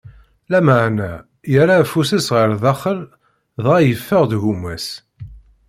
Lameɛna 0.51 1.11
yerra 1.51 1.75
afus-is 1.81 2.27
ɣer 2.35 2.49
daxel, 2.63 2.99
dɣa 3.63 3.77
yeffeɣ-d 3.81 4.31
gma-s. 4.43 4.87